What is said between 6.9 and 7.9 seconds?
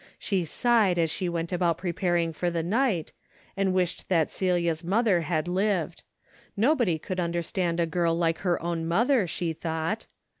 could understand a